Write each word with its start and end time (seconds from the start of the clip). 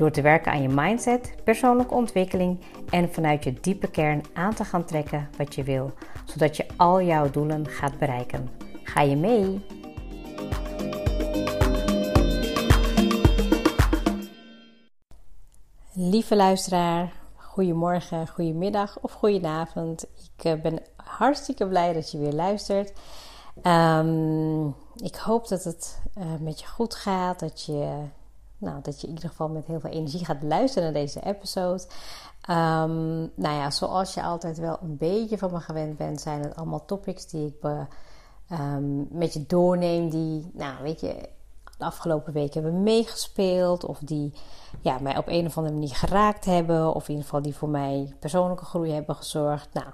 Door 0.00 0.10
te 0.10 0.22
werken 0.22 0.52
aan 0.52 0.62
je 0.62 0.68
mindset, 0.68 1.34
persoonlijke 1.44 1.94
ontwikkeling 1.94 2.60
en 2.90 3.12
vanuit 3.12 3.44
je 3.44 3.52
diepe 3.60 3.90
kern 3.90 4.22
aan 4.32 4.54
te 4.54 4.64
gaan 4.64 4.84
trekken 4.84 5.28
wat 5.36 5.54
je 5.54 5.62
wil, 5.62 5.92
zodat 6.24 6.56
je 6.56 6.66
al 6.76 7.02
jouw 7.02 7.30
doelen 7.30 7.66
gaat 7.66 7.98
bereiken. 7.98 8.48
Ga 8.82 9.00
je 9.00 9.16
mee? 9.16 9.64
Lieve 15.92 16.36
luisteraar, 16.36 17.12
goedemorgen, 17.36 18.28
goedemiddag 18.28 18.98
of 19.00 19.12
goedenavond. 19.12 20.02
Ik 20.02 20.44
eh, 20.44 20.60
ben 20.60 20.82
hartstikke 20.96 21.68
blij 21.68 21.92
dat 21.92 22.10
je 22.10 22.18
weer 22.18 22.32
luistert. 22.32 22.92
Um, 23.62 24.66
ik 24.96 25.16
hoop 25.16 25.48
dat 25.48 25.64
het 25.64 26.02
uh, 26.18 26.24
met 26.40 26.60
je 26.60 26.66
goed 26.66 26.94
gaat, 26.94 27.40
dat 27.40 27.64
je 27.64 28.08
nou, 28.60 28.80
dat 28.82 29.00
je 29.00 29.06
in 29.06 29.12
ieder 29.12 29.28
geval 29.28 29.48
met 29.48 29.66
heel 29.66 29.80
veel 29.80 29.90
energie 29.90 30.24
gaat 30.24 30.42
luisteren 30.42 30.92
naar 30.92 31.02
deze 31.02 31.20
episode. 31.20 31.82
Um, 32.50 33.30
nou 33.34 33.54
ja, 33.54 33.70
zoals 33.70 34.14
je 34.14 34.22
altijd 34.22 34.58
wel 34.58 34.78
een 34.82 34.96
beetje 34.96 35.38
van 35.38 35.52
me 35.52 35.60
gewend 35.60 35.96
bent, 35.96 36.20
zijn 36.20 36.42
het 36.42 36.56
allemaal 36.56 36.84
topics 36.84 37.26
die 37.26 37.46
ik 37.46 37.60
be, 37.60 37.86
um, 38.52 39.08
met 39.10 39.32
je 39.32 39.46
doorneem. 39.46 40.10
Die, 40.10 40.50
nou, 40.54 40.82
weet 40.82 41.00
je, 41.00 41.28
de 41.78 41.84
afgelopen 41.84 42.32
weken 42.32 42.62
hebben 42.62 42.82
meegespeeld. 42.82 43.84
Of 43.84 43.98
die 43.98 44.32
ja, 44.80 44.98
mij 44.98 45.16
op 45.16 45.28
een 45.28 45.46
of 45.46 45.56
andere 45.56 45.74
manier 45.74 45.94
geraakt 45.94 46.44
hebben. 46.44 46.94
Of 46.94 47.02
in 47.02 47.08
ieder 47.08 47.24
geval 47.24 47.42
die 47.42 47.56
voor 47.56 47.68
mij 47.68 48.14
persoonlijke 48.20 48.64
groei 48.64 48.92
hebben 48.92 49.16
gezorgd. 49.16 49.68
Nou, 49.72 49.86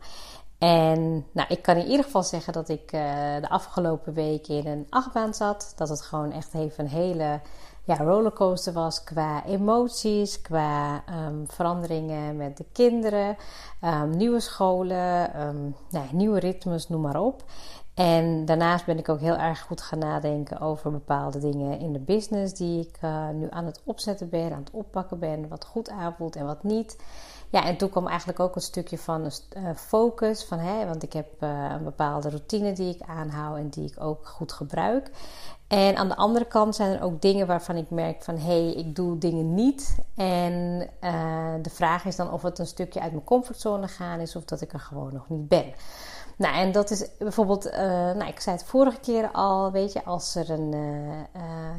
en 0.58 1.26
nou, 1.32 1.48
ik 1.48 1.62
kan 1.62 1.76
in 1.76 1.86
ieder 1.86 2.04
geval 2.04 2.22
zeggen 2.22 2.52
dat 2.52 2.68
ik 2.68 2.92
uh, 2.92 3.00
de 3.40 3.48
afgelopen 3.48 4.12
weken 4.12 4.54
in 4.54 4.66
een 4.66 4.86
achtbaan 4.90 5.34
zat. 5.34 5.72
Dat 5.76 5.88
het 5.88 6.02
gewoon 6.02 6.32
echt 6.32 6.54
even 6.54 6.84
een 6.84 6.90
hele 6.90 7.40
ja, 7.86 7.96
rollercoaster 7.96 8.72
was 8.72 9.04
qua 9.04 9.44
emoties, 9.44 10.40
qua 10.40 11.02
um, 11.26 11.44
veranderingen 11.48 12.36
met 12.36 12.56
de 12.56 12.64
kinderen, 12.72 13.36
um, 13.84 14.10
nieuwe 14.10 14.40
scholen, 14.40 15.40
um, 15.46 15.74
nou, 15.90 16.06
nieuwe 16.12 16.38
ritmes, 16.38 16.88
noem 16.88 17.00
maar 17.00 17.20
op. 17.20 17.44
En 17.94 18.44
daarnaast 18.44 18.84
ben 18.86 18.98
ik 18.98 19.08
ook 19.08 19.20
heel 19.20 19.36
erg 19.36 19.60
goed 19.60 19.80
gaan 19.80 19.98
nadenken 19.98 20.60
over 20.60 20.90
bepaalde 20.90 21.38
dingen 21.38 21.78
in 21.78 21.92
de 21.92 21.98
business 21.98 22.54
die 22.54 22.80
ik 22.80 22.98
uh, 23.04 23.28
nu 23.28 23.46
aan 23.50 23.64
het 23.66 23.80
opzetten 23.84 24.28
ben, 24.28 24.52
aan 24.52 24.60
het 24.60 24.70
oppakken 24.70 25.18
ben, 25.18 25.48
wat 25.48 25.64
goed 25.64 25.90
aanvoelt 25.90 26.36
en 26.36 26.46
wat 26.46 26.62
niet. 26.62 26.96
Ja, 27.50 27.64
en 27.64 27.76
toen 27.76 27.90
kwam 27.90 28.06
eigenlijk 28.06 28.40
ook 28.40 28.54
een 28.54 28.60
stukje 28.60 28.98
van 28.98 29.20
uh, 29.22 29.30
focus, 29.74 30.44
van, 30.44 30.58
hè, 30.58 30.86
want 30.86 31.02
ik 31.02 31.12
heb 31.12 31.42
uh, 31.42 31.70
een 31.70 31.84
bepaalde 31.84 32.28
routine 32.28 32.72
die 32.72 32.94
ik 32.94 33.00
aanhoud 33.06 33.56
en 33.56 33.68
die 33.68 33.90
ik 33.90 34.02
ook 34.02 34.26
goed 34.26 34.52
gebruik. 34.52 35.10
En 35.68 35.96
aan 35.96 36.08
de 36.08 36.16
andere 36.16 36.44
kant 36.44 36.74
zijn 36.74 36.92
er 36.92 37.02
ook 37.02 37.22
dingen 37.22 37.46
waarvan 37.46 37.76
ik 37.76 37.90
merk 37.90 38.22
van 38.22 38.38
hé, 38.38 38.62
hey, 38.64 38.72
ik 38.72 38.96
doe 38.96 39.18
dingen 39.18 39.54
niet. 39.54 39.96
En 40.16 40.88
de 41.62 41.70
vraag 41.70 42.04
is 42.04 42.16
dan 42.16 42.32
of 42.32 42.42
het 42.42 42.58
een 42.58 42.66
stukje 42.66 43.00
uit 43.00 43.12
mijn 43.12 43.24
comfortzone 43.24 43.88
gaan 43.88 44.20
is 44.20 44.36
of 44.36 44.44
dat 44.44 44.60
ik 44.60 44.72
er 44.72 44.80
gewoon 44.80 45.12
nog 45.12 45.28
niet 45.28 45.48
ben. 45.48 45.72
Nou, 46.36 46.54
en 46.54 46.72
dat 46.72 46.90
is 46.90 47.06
bijvoorbeeld, 47.18 47.70
nou, 48.14 48.26
ik 48.26 48.40
zei 48.40 48.56
het 48.56 48.64
vorige 48.64 49.00
keer 49.00 49.30
al, 49.32 49.72
weet 49.72 49.92
je, 49.92 50.04
als 50.04 50.34
er 50.34 50.50
een. 50.50 50.70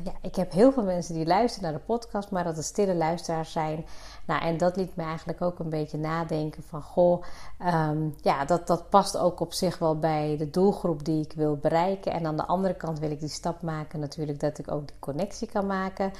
Ja, 0.04 0.14
ik 0.22 0.36
heb 0.36 0.52
heel 0.52 0.72
veel 0.72 0.84
mensen 0.84 1.14
die 1.14 1.26
luisteren 1.26 1.72
naar 1.72 1.80
de 1.80 1.86
podcast, 1.86 2.32
maar 2.32 2.44
dat 2.44 2.56
het 2.56 2.66
stille 2.66 2.96
luisteraars 2.96 3.52
zijn. 3.52 3.86
Nou, 4.28 4.42
en 4.42 4.58
dat 4.58 4.76
liet 4.76 4.96
me 4.96 5.04
eigenlijk 5.04 5.42
ook 5.42 5.60
een 5.60 5.70
beetje 5.70 5.98
nadenken 5.98 6.64
van, 6.64 6.82
goh, 6.82 7.24
um, 7.66 8.16
ja, 8.22 8.46
dat, 8.46 8.68
dat 8.68 8.90
past 8.90 9.18
ook 9.18 9.40
op 9.40 9.54
zich 9.54 9.78
wel 9.78 10.00
bij 10.00 10.38
de 10.38 10.50
doelgroep 10.50 11.06
die 11.06 11.24
ik 11.24 11.34
wil 11.34 11.56
bereiken. 11.56 12.12
En 12.12 12.26
aan 12.26 12.38
de 12.38 12.46
andere 12.46 12.74
kant 12.74 13.00
wil 13.00 13.12
ik 13.12 13.20
die 13.20 13.30
stap 13.30 13.62
maken, 13.62 14.00
natuurlijk, 14.00 14.40
dat 14.40 14.58
ik 14.58 14.72
ook 14.72 14.88
die 14.88 15.00
connectie 15.00 15.48
kan 15.48 15.66
maken. 15.66 16.12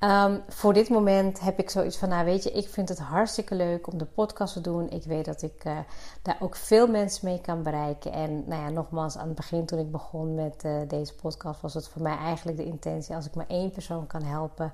Um, 0.00 0.42
voor 0.48 0.72
dit 0.72 0.88
moment 0.88 1.40
heb 1.40 1.58
ik 1.58 1.70
zoiets 1.70 1.96
van, 1.96 2.08
nou 2.08 2.24
weet 2.24 2.42
je, 2.42 2.50
ik 2.50 2.68
vind 2.68 2.88
het 2.88 2.98
hartstikke 2.98 3.54
leuk 3.54 3.86
om 3.92 3.98
de 3.98 4.04
podcast 4.04 4.52
te 4.52 4.60
doen. 4.60 4.90
Ik 4.90 5.04
weet 5.04 5.24
dat 5.24 5.42
ik 5.42 5.64
uh, 5.64 5.78
daar 6.22 6.36
ook 6.40 6.56
veel 6.56 6.86
mensen 6.86 7.28
mee 7.28 7.40
kan 7.40 7.62
bereiken. 7.62 8.12
En 8.12 8.44
nou 8.46 8.62
ja, 8.62 8.68
nogmaals, 8.68 9.16
aan 9.16 9.26
het 9.26 9.36
begin 9.36 9.66
toen 9.66 9.78
ik 9.78 9.90
begon 9.90 10.34
met 10.34 10.64
uh, 10.64 10.72
deze 10.88 11.14
podcast 11.14 11.60
was 11.60 11.74
het 11.74 11.88
voor 11.88 12.02
mij 12.02 12.16
eigenlijk 12.16 12.56
de 12.56 12.64
intentie, 12.64 13.14
als 13.14 13.26
ik 13.26 13.34
maar 13.34 13.48
één 13.48 13.70
persoon 13.70 14.06
kan 14.06 14.22
helpen, 14.22 14.72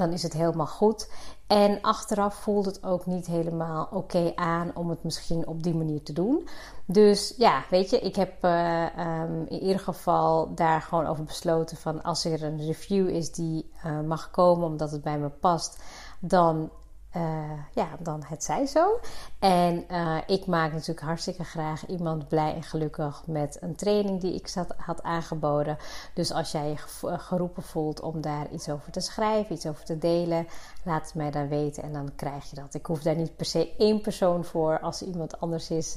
dan 0.00 0.12
is 0.12 0.22
het 0.22 0.32
helemaal 0.32 0.66
goed. 0.66 1.10
En 1.46 1.80
achteraf 1.80 2.34
voelt 2.34 2.66
het 2.66 2.84
ook 2.84 3.06
niet 3.06 3.26
helemaal 3.26 3.88
oké 3.90 4.32
aan 4.34 4.70
om 4.74 4.90
het 4.90 5.04
misschien 5.04 5.46
op 5.46 5.62
die 5.62 5.74
manier 5.74 6.02
te 6.02 6.12
doen. 6.12 6.48
Dus 6.86 7.34
ja, 7.36 7.64
weet 7.70 7.90
je, 7.90 7.98
ik 7.98 8.16
heb 8.16 8.44
uh, 8.44 8.86
um, 8.98 9.46
in 9.48 9.60
ieder 9.60 9.80
geval 9.80 10.54
daar 10.54 10.82
gewoon 10.82 11.06
over 11.06 11.24
besloten 11.24 11.76
van 11.76 12.02
als 12.02 12.24
er 12.24 12.42
een 12.42 12.66
review 12.66 13.08
is 13.08 13.32
die 13.32 13.70
uh, 13.86 14.00
mag 14.00 14.30
komen 14.30 14.66
omdat 14.66 14.90
het 14.90 15.02
bij 15.02 15.18
me 15.18 15.28
past, 15.28 15.82
dan 16.20 16.70
uh, 17.16 17.50
ja, 17.74 17.88
dan 17.98 18.22
het 18.26 18.44
zij 18.44 18.66
zo. 18.66 19.00
En 19.38 19.84
uh, 19.90 20.16
ik 20.26 20.46
maak 20.46 20.72
natuurlijk 20.72 21.06
hartstikke 21.06 21.44
graag 21.44 21.86
iemand 21.86 22.28
blij 22.28 22.54
en 22.54 22.62
gelukkig 22.62 23.22
met 23.26 23.58
een 23.60 23.74
training 23.74 24.20
die 24.20 24.34
ik 24.34 24.48
zat, 24.48 24.74
had 24.76 25.02
aangeboden. 25.02 25.78
Dus 26.14 26.32
als 26.32 26.52
jij 26.52 26.68
je 26.68 27.08
eh, 27.08 27.18
geroepen 27.18 27.62
voelt 27.62 28.00
om 28.00 28.20
daar 28.20 28.50
iets 28.52 28.68
over 28.68 28.92
te 28.92 29.00
schrijven, 29.00 29.54
iets 29.54 29.66
over 29.66 29.84
te 29.84 29.98
delen, 29.98 30.46
laat 30.84 31.04
het 31.04 31.14
mij 31.14 31.30
dan 31.30 31.48
weten 31.48 31.82
en 31.82 31.92
dan 31.92 32.10
krijg 32.16 32.50
je 32.50 32.56
dat. 32.56 32.74
Ik 32.74 32.86
hoef 32.86 33.02
daar 33.02 33.16
niet 33.16 33.36
per 33.36 33.46
se 33.46 33.74
één 33.78 34.00
persoon 34.00 34.44
voor. 34.44 34.80
Als 34.80 35.02
iemand 35.02 35.40
anders 35.40 35.70
is, 35.70 35.96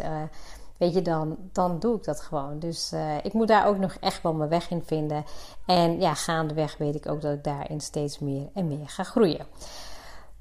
weet 0.77 0.93
je, 0.93 1.01
dan, 1.01 1.37
dan 1.51 1.79
doe 1.79 1.97
ik 1.97 2.03
dat 2.03 2.21
gewoon. 2.21 2.59
Dus 2.59 2.93
ik 3.23 3.33
moet 3.33 3.47
daar 3.47 3.67
ook 3.67 3.77
nog 3.77 3.93
echt 3.99 4.21
wel 4.21 4.33
mijn 4.33 4.49
weg 4.49 4.69
in 4.69 4.83
vinden. 4.85 5.25
En 5.65 5.99
ja, 5.99 6.13
gaandeweg 6.13 6.77
weet 6.77 6.95
ik 6.95 7.09
ook 7.09 7.21
dat 7.21 7.33
ik 7.33 7.43
daarin 7.43 7.81
steeds 7.81 8.19
meer 8.19 8.49
en 8.53 8.67
meer 8.67 8.89
ga 8.89 9.03
groeien. 9.03 9.45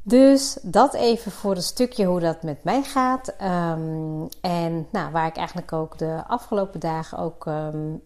Dus 0.04 0.58
dat 0.62 0.94
even 0.94 1.32
voor 1.32 1.56
een 1.56 1.62
stukje 1.62 2.04
hoe 2.04 2.20
dat 2.20 2.42
met 2.42 2.64
mij 2.64 2.82
gaat. 2.82 3.34
Um, 3.42 4.28
en 4.40 4.86
nou, 4.90 5.12
waar 5.12 5.26
ik 5.26 5.36
eigenlijk 5.36 5.72
ook 5.72 5.98
de 5.98 6.22
afgelopen 6.26 6.80
dagen 6.80 7.18
ook 7.18 7.46
um, 7.46 8.02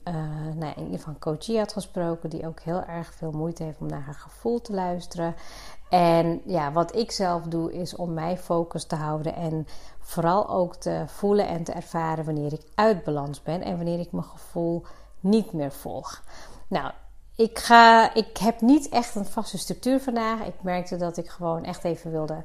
nou, 0.55 0.73
in 0.77 1.01
een 1.07 1.19
coachie 1.19 1.59
had 1.59 1.73
gesproken. 1.73 2.31
Die 2.31 2.47
ook 2.47 2.61
heel 2.61 2.83
erg 2.83 3.15
veel 3.15 3.31
moeite 3.31 3.63
heeft 3.63 3.81
om 3.81 3.87
naar 3.87 4.03
haar 4.03 4.15
gevoel 4.15 4.61
te 4.61 4.73
luisteren. 4.73 5.35
En 5.89 6.41
ja, 6.45 6.73
wat 6.73 6.97
ik 6.97 7.11
zelf 7.11 7.43
doe 7.43 7.73
is 7.73 7.97
om 7.97 8.15
mij 8.15 8.39
focus 8.39 8.85
te 8.85 8.97
houden. 8.97 9.35
En 9.35 9.67
vooral 10.01 10.49
ook 10.49 10.77
te 10.77 11.05
voelen 11.07 11.49
en 11.49 11.65
te 11.65 11.73
ervaren 11.73 12.25
wanneer 12.25 12.53
ik 12.53 12.63
uit 12.75 13.05
balans 13.05 13.43
ben. 13.43 13.63
En 13.63 13.77
wanneer 13.77 14.01
ik 14.01 14.13
mijn 14.13 14.25
gevoel 14.25 14.85
niet 15.21 15.53
meer 15.53 15.73
volg. 15.73 16.23
Nou, 16.69 16.93
ik, 17.37 17.59
ga, 17.59 18.15
ik 18.15 18.37
heb 18.37 18.61
niet 18.61 18.89
echt 18.89 19.15
een 19.15 19.25
vaste 19.27 19.59
structuur 19.59 20.01
vandaag. 20.01 20.47
Ik 20.47 20.63
merkte 20.63 20.97
dat 20.97 21.17
ik 21.17 21.29
gewoon 21.29 21.65
echt 21.65 21.85
even 21.85 22.11
wilde 22.11 22.45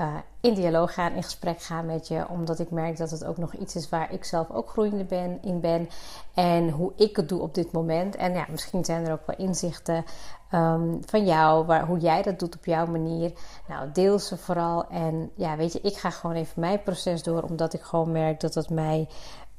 uh, 0.00 0.14
in 0.40 0.54
dialoog 0.54 0.94
gaan, 0.94 1.12
in 1.12 1.22
gesprek 1.22 1.62
gaan 1.62 1.86
met 1.86 2.08
je. 2.08 2.28
Omdat 2.28 2.58
ik 2.58 2.70
merk 2.70 2.96
dat 2.96 3.10
het 3.10 3.24
ook 3.24 3.36
nog 3.36 3.54
iets 3.54 3.76
is 3.76 3.88
waar 3.88 4.12
ik 4.12 4.24
zelf 4.24 4.50
ook 4.50 4.70
groeiende 4.70 5.04
ben, 5.04 5.38
in 5.42 5.60
ben. 5.60 5.88
En 6.34 6.70
hoe 6.70 6.92
ik 6.96 7.16
het 7.16 7.28
doe 7.28 7.40
op 7.40 7.54
dit 7.54 7.72
moment. 7.72 8.16
En 8.16 8.32
ja, 8.32 8.46
misschien 8.50 8.84
zijn 8.84 9.06
er 9.06 9.12
ook 9.12 9.26
wel 9.26 9.46
inzichten 9.46 10.04
um, 10.52 11.00
van 11.06 11.24
jou, 11.24 11.66
waar, 11.66 11.86
hoe 11.86 11.98
jij 11.98 12.22
dat 12.22 12.38
doet 12.38 12.56
op 12.56 12.64
jouw 12.64 12.86
manier. 12.86 13.32
Nou, 13.68 13.92
deel 13.92 14.18
ze 14.18 14.36
vooral. 14.36 14.88
En 14.88 15.30
ja, 15.34 15.56
weet 15.56 15.72
je, 15.72 15.80
ik 15.80 15.96
ga 15.96 16.10
gewoon 16.10 16.36
even 16.36 16.60
mijn 16.60 16.82
proces 16.82 17.22
door, 17.22 17.42
omdat 17.42 17.72
ik 17.72 17.82
gewoon 17.82 18.12
merk 18.12 18.40
dat 18.40 18.54
het 18.54 18.70
mij 18.70 19.08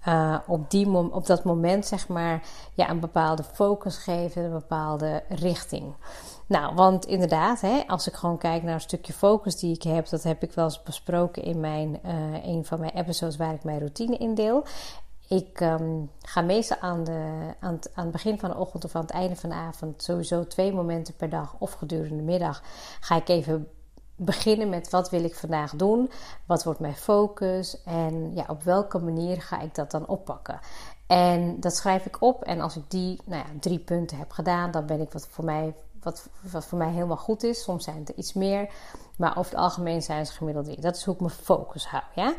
uh, 0.08 0.38
op, 0.48 0.72
die 0.72 0.90
op 1.12 1.26
dat 1.26 1.44
moment 1.44 1.86
zeg 1.86 2.08
maar 2.08 2.44
ja, 2.74 2.90
een 2.90 3.00
bepaalde 3.00 3.44
focus 3.44 3.98
geven, 3.98 4.44
een 4.44 4.52
bepaalde 4.52 5.24
richting. 5.30 5.96
Nou, 6.48 6.76
want 6.76 7.06
inderdaad, 7.06 7.62
hè, 7.62 7.84
als 7.88 8.08
ik 8.08 8.14
gewoon 8.14 8.38
kijk 8.38 8.64
naar 8.64 8.74
een 8.74 8.82
stukje 8.82 9.14
focus 9.14 9.56
die 9.56 9.76
ik 9.76 9.84
heb, 9.84 10.10
dat 10.10 10.24
heb 10.24 10.44
ik 10.44 10.52
wel 10.52 10.66
eens 10.66 10.84
besproken 10.84 11.44
in 11.44 11.60
mijn, 11.60 12.00
uh, 12.06 12.46
een 12.46 12.66
van 12.66 12.80
mijn 12.80 12.94
episodes 12.96 13.38
waar 13.38 13.54
ik 13.54 13.64
mijn 13.64 13.80
routine 13.80 14.18
in 14.18 14.36
deel. 14.36 14.64
Ik 15.28 15.60
um, 15.60 16.12
ga 16.22 16.42
meestal 16.42 16.78
aan, 16.80 17.04
de, 17.04 17.54
aan, 17.60 17.80
aan 17.94 18.04
het 18.04 18.12
begin 18.12 18.40
van 18.40 18.50
de 18.50 18.58
ochtend 18.58 18.86
of 18.86 18.96
aan 18.96 19.02
het 19.02 19.12
einde 19.12 19.36
van 19.36 19.50
de 19.50 19.56
avond, 19.56 20.04
sowieso 20.04 20.48
twee 20.48 20.74
momenten 20.74 21.16
per 21.16 21.30
dag 21.30 21.56
of 21.60 21.72
gedurende 21.72 22.16
de 22.16 22.22
middag, 22.22 22.64
ga 23.00 23.16
ik 23.16 23.28
even 23.30 23.68
beginnen 24.18 24.70
met 24.70 24.90
wat 24.90 25.10
wil 25.10 25.24
ik 25.24 25.36
vandaag 25.36 25.76
doen, 25.76 26.12
wat 26.46 26.64
wordt 26.64 26.80
mijn 26.80 26.96
focus 26.96 27.84
en 27.84 28.34
ja, 28.36 28.46
op 28.48 28.64
welke 28.64 29.00
manier 29.00 29.42
ga 29.42 29.62
ik 29.62 29.76
dat 29.76 29.92
dan 29.92 30.08
oppakken. 30.08 30.60
En 31.08 31.60
dat 31.60 31.76
schrijf 31.76 32.06
ik 32.06 32.22
op 32.22 32.44
en 32.44 32.62
als 32.62 32.76
ik 32.76 32.84
die 32.88 33.22
nou 33.26 33.44
ja, 33.44 33.60
drie 33.60 33.80
punten 33.80 34.18
heb 34.18 34.32
gedaan, 34.32 34.72
dan 34.72 34.86
ben 34.86 35.02
ik 35.02 35.12
wat 35.12 35.28
voor 35.30 35.46
mij 35.46 35.74
wat, 36.08 36.28
wat 36.52 36.66
voor 36.66 36.78
mij 36.78 36.92
helemaal 36.92 37.18
goed 37.18 37.44
is. 37.44 37.64
Soms 37.64 37.84
zijn 37.84 37.98
het 37.98 38.10
er 38.10 38.16
iets 38.16 38.34
meer. 38.34 38.70
Maar 39.18 39.38
over 39.38 39.52
het 39.52 39.62
algemeen 39.62 40.02
zijn 40.02 40.26
ze 40.26 40.34
gemiddeld 40.34 40.66
drie. 40.66 40.82
Dat 40.82 40.96
is 40.96 41.04
hoe 41.04 41.14
ik 41.14 41.20
mijn 41.20 41.32
focus 41.32 41.88
hou. 41.88 42.04
Ja? 42.16 42.34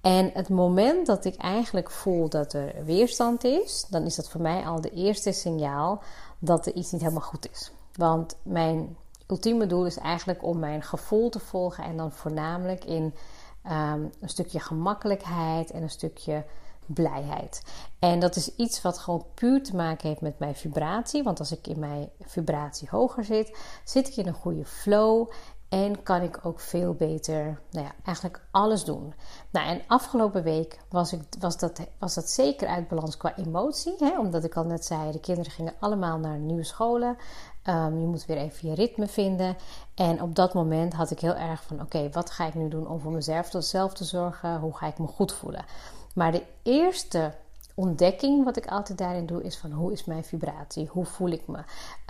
En 0.00 0.30
het 0.34 0.48
moment 0.48 1.06
dat 1.06 1.24
ik 1.24 1.36
eigenlijk 1.36 1.90
voel 1.90 2.28
dat 2.28 2.52
er 2.52 2.84
weerstand 2.84 3.44
is, 3.44 3.86
dan 3.90 4.02
is 4.02 4.14
dat 4.14 4.28
voor 4.28 4.40
mij 4.40 4.66
al 4.66 4.80
de 4.80 4.90
eerste 4.90 5.32
signaal 5.32 6.02
dat 6.38 6.66
er 6.66 6.74
iets 6.74 6.92
niet 6.92 7.00
helemaal 7.00 7.22
goed 7.22 7.50
is. 7.50 7.72
Want 7.92 8.36
mijn 8.42 8.96
ultieme 9.26 9.66
doel 9.66 9.86
is 9.86 9.98
eigenlijk 9.98 10.42
om 10.42 10.58
mijn 10.58 10.82
gevoel 10.82 11.30
te 11.30 11.38
volgen 11.38 11.84
en 11.84 11.96
dan 11.96 12.12
voornamelijk 12.12 12.84
in 12.84 13.14
ehm, 13.62 14.00
een 14.20 14.28
stukje 14.28 14.60
gemakkelijkheid 14.60 15.70
en 15.70 15.82
een 15.82 15.90
stukje 15.90 16.44
blijheid. 16.86 17.62
En 17.98 18.18
dat 18.18 18.36
is 18.36 18.54
iets 18.56 18.82
wat 18.82 18.98
gewoon 18.98 19.24
puur 19.34 19.62
te 19.62 19.76
maken 19.76 20.08
heeft 20.08 20.20
met 20.20 20.38
mijn 20.38 20.54
vibratie. 20.54 21.22
Want 21.22 21.38
als 21.38 21.52
ik 21.52 21.66
in 21.66 21.78
mijn 21.78 22.08
vibratie 22.20 22.88
hoger 22.90 23.24
zit, 23.24 23.58
zit 23.84 24.08
ik 24.08 24.16
in 24.16 24.26
een 24.26 24.34
goede 24.34 24.64
flow. 24.64 25.30
En 25.68 26.02
kan 26.02 26.22
ik 26.22 26.38
ook 26.42 26.60
veel 26.60 26.94
beter, 26.94 27.60
nou 27.70 27.86
ja, 27.86 27.92
eigenlijk 28.04 28.40
alles 28.50 28.84
doen. 28.84 29.14
Nou, 29.50 29.68
en 29.68 29.82
afgelopen 29.86 30.42
week 30.42 30.78
was, 30.88 31.12
ik, 31.12 31.20
was, 31.38 31.58
dat, 31.58 31.80
was 31.98 32.14
dat 32.14 32.30
zeker 32.30 32.68
uit 32.68 32.88
balans 32.88 33.16
qua 33.16 33.36
emotie. 33.36 33.94
Hè? 33.98 34.18
Omdat 34.18 34.44
ik 34.44 34.56
al 34.56 34.64
net 34.64 34.84
zei, 34.84 35.12
de 35.12 35.20
kinderen 35.20 35.50
gingen 35.50 35.74
allemaal 35.78 36.18
naar 36.18 36.38
nieuwe 36.38 36.64
scholen. 36.64 37.16
Um, 37.68 38.00
je 38.00 38.06
moet 38.06 38.26
weer 38.26 38.36
even 38.36 38.68
je 38.68 38.74
ritme 38.74 39.06
vinden. 39.06 39.56
En 39.94 40.22
op 40.22 40.34
dat 40.34 40.54
moment 40.54 40.92
had 40.92 41.10
ik 41.10 41.20
heel 41.20 41.34
erg 41.34 41.62
van: 41.62 41.80
oké, 41.80 42.10
wat 42.10 42.30
ga 42.30 42.46
ik 42.46 42.54
nu 42.54 42.68
doen 42.68 42.88
om 42.88 43.00
voor 43.00 43.12
mezelf 43.12 43.54
zelf 43.58 43.94
te 43.94 44.04
zorgen? 44.04 44.60
Hoe 44.60 44.76
ga 44.76 44.86
ik 44.86 44.98
me 44.98 45.06
goed 45.06 45.32
voelen? 45.32 45.64
Maar 46.14 46.32
de 46.32 46.42
eerste 46.62 47.32
ontdekking 47.74 48.44
wat 48.44 48.56
ik 48.56 48.66
altijd 48.66 48.98
daarin 48.98 49.26
doe 49.26 49.42
is 49.42 49.58
van 49.58 49.72
hoe 49.72 49.92
is 49.92 50.04
mijn 50.04 50.24
vibratie? 50.24 50.86
Hoe 50.86 51.04
voel 51.04 51.28
ik 51.28 51.46
me? 51.46 51.58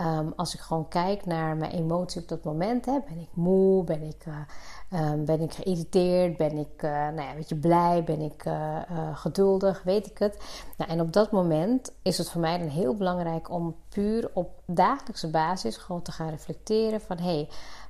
Um, 0.03 0.33
als 0.37 0.55
ik 0.55 0.61
gewoon 0.61 0.89
kijk 0.89 1.27
naar 1.27 1.57
mijn 1.57 1.73
emotie 1.73 2.21
op 2.23 2.29
dat 2.29 2.45
moment, 2.45 2.87
hè, 2.87 2.99
ben 3.09 3.19
ik 3.19 3.29
moe? 3.33 3.85
Ben 3.85 4.03
ik, 4.03 4.25
uh, 4.27 5.13
ben 5.25 5.41
ik 5.41 5.53
geïrriteerd? 5.53 6.37
Ben 6.37 6.59
ik 6.59 6.83
uh, 6.83 6.91
nou 6.91 7.21
ja, 7.21 7.35
weet 7.35 7.49
je, 7.49 7.57
blij? 7.57 8.05
Ben 8.05 8.21
ik 8.21 8.45
uh, 8.45 8.81
geduldig? 9.15 9.83
Weet 9.83 10.07
ik 10.07 10.19
het? 10.19 10.39
Nou, 10.77 10.91
en 10.91 11.01
op 11.01 11.13
dat 11.13 11.31
moment 11.31 11.93
is 12.03 12.19
het 12.19 12.31
voor 12.31 12.41
mij 12.41 12.59
dan 12.59 12.69
heel 12.69 12.95
belangrijk 12.95 13.51
om 13.51 13.77
puur 13.89 14.31
op 14.35 14.63
dagelijkse 14.67 15.31
basis 15.31 15.77
gewoon 15.77 16.03
te 16.03 16.13
gaan 16.13 16.31
reflecteren 16.31 17.01
van 17.01 17.19
hé, 17.19 17.25
hey, 17.25 17.49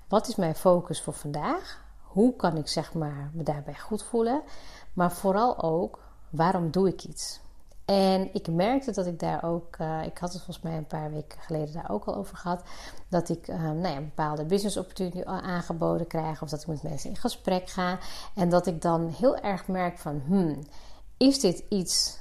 wat 0.09 0.29
is 0.29 0.37
mijn 0.37 0.55
focus 0.55 1.03
voor 1.03 1.13
vandaag? 1.13 1.83
Hoe 2.01 2.37
kan 2.37 2.57
ik 2.57 2.69
zeg 2.69 2.93
maar 2.93 3.31
me 3.33 3.43
daarbij 3.43 3.79
goed 3.79 4.03
voelen? 4.03 4.43
Maar 4.93 5.13
vooral 5.13 5.63
ook, 5.63 5.99
waarom 6.31 6.71
doe 6.71 6.89
ik 6.89 7.05
iets? 7.05 7.43
En 7.85 8.35
ik 8.35 8.49
merkte 8.49 8.93
dat 8.93 9.07
ik 9.07 9.19
daar 9.19 9.45
ook, 9.45 9.77
uh, 9.81 10.05
ik 10.05 10.19
had 10.19 10.33
het 10.33 10.43
volgens 10.43 10.65
mij 10.65 10.77
een 10.77 10.87
paar 10.87 11.13
weken 11.13 11.41
geleden 11.41 11.75
daar 11.75 11.91
ook 11.91 12.05
al 12.05 12.15
over 12.15 12.37
gehad, 12.37 12.63
dat 13.09 13.29
ik 13.29 13.49
uh, 13.49 13.57
nou 13.57 13.89
ja, 13.89 14.01
bepaalde 14.01 14.45
business 14.45 14.77
opportunity 14.77 15.23
aangeboden 15.25 16.07
krijg 16.07 16.43
of 16.43 16.49
dat 16.49 16.61
ik 16.61 16.67
met 16.67 16.83
mensen 16.83 17.11
in 17.11 17.17
gesprek 17.17 17.69
ga. 17.69 17.99
En 18.35 18.49
dat 18.49 18.67
ik 18.67 18.83
dan 18.83 19.09
heel 19.09 19.37
erg 19.37 19.69
merk 19.69 19.99
van, 19.99 20.23
hmm, 20.27 20.59
is 21.17 21.41
dit 21.41 21.65
iets 21.69 22.19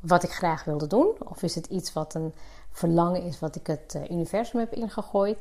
wat 0.00 0.22
ik 0.22 0.30
graag 0.30 0.64
wilde 0.64 0.86
doen? 0.86 1.16
Of 1.18 1.42
is 1.42 1.54
het 1.54 1.66
iets 1.66 1.92
wat 1.92 2.14
een 2.14 2.34
verlangen 2.70 3.22
is 3.22 3.38
wat 3.38 3.56
ik 3.56 3.66
het 3.66 3.94
uh, 3.96 4.10
universum 4.10 4.60
heb 4.60 4.72
ingegooid? 4.72 5.38